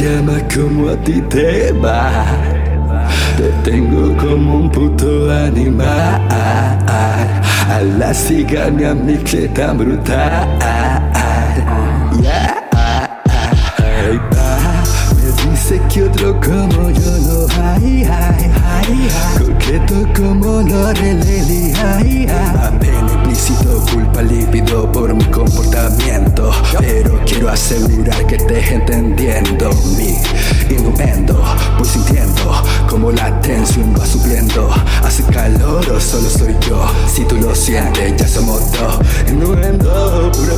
[0.00, 0.42] ¿cómo te llamas?
[0.54, 2.10] ¿Cómo a ti te va?
[3.36, 6.28] Te tengo como un puto animal.
[6.28, 9.16] A la cigana mi
[9.54, 10.58] tan brutal.
[12.20, 12.56] Yeah.
[14.02, 14.58] Ay, pa,
[15.16, 18.06] me dice que otro como yo no hay,
[19.38, 21.39] Coqueto como Lorelei, ay,
[26.78, 30.16] Pero quiero asegurar que estés entendiendo mi
[30.74, 31.42] innuendo.
[31.76, 34.70] Voy sintiendo como la tensión va subiendo.
[35.02, 36.86] Hace calor o solo soy yo.
[37.12, 38.98] Si tú lo sientes, ya somos dos.
[39.28, 40.54] Innuendo, pura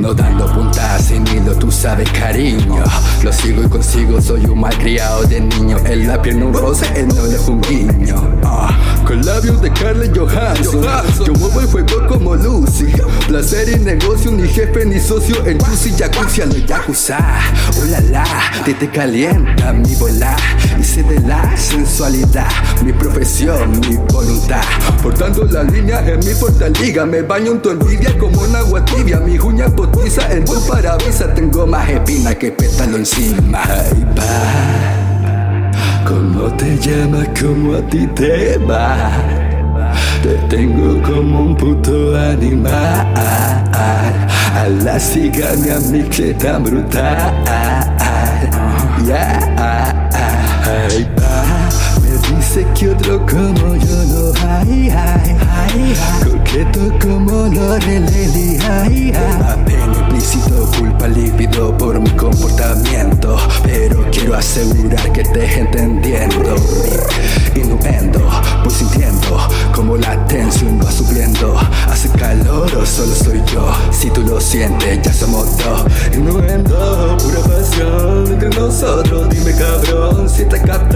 [0.00, 2.82] No dando puntas sin hilo, tú sabes cariño.
[3.22, 5.76] Lo sigo y consigo, soy un malcriado de niño.
[5.84, 8.16] En la pierna un roce, él no fue un guiño.
[8.42, 8.70] Ah,
[9.10, 10.86] con labios de Carly Johansson.
[11.26, 12.86] Yo muevo el fuego como Lucy.
[13.26, 15.44] Placer y negocio, ni jefe ni socio.
[15.46, 17.18] En Lucy Jacuzzi a lo Yakuza.
[17.76, 18.24] Oh la
[18.64, 20.36] te te calienta mi bola.
[20.78, 22.46] Hice de la sensualidad,
[22.84, 24.62] mi profesión, mi voluntad.
[25.02, 27.04] Portando la línea en mi portaliga.
[27.04, 29.18] Me baño en tu envidia como en agua tibia.
[29.18, 31.34] Mi uña potiza en tu parabrisas.
[31.34, 33.60] Tengo más espina que pétalo encima.
[33.64, 35.09] Ay, pa,
[36.10, 37.28] ¿cómo te llamas?
[37.40, 39.10] ¿Cómo a ti te va?
[40.22, 43.06] Te tengo como un puto animal.
[44.60, 46.02] A la cigana mi
[46.34, 47.32] tan brutal.
[49.06, 49.94] Yeah.
[50.66, 51.32] Ay, pa,
[52.02, 53.89] me dice que otro como yo
[64.50, 66.56] asegurar que estés entendiendo.
[67.54, 68.18] Mi innuendo,
[68.64, 69.38] voy sintiendo
[69.72, 71.56] como la tensión va subiendo.
[71.86, 73.72] Hace calor o solo soy yo.
[73.92, 75.84] Si tú lo sientes, ya somos dos.
[76.12, 79.28] Innuendo, pura pasión entre nosotros.
[79.30, 80.89] Dime cabrón, si captando, entendí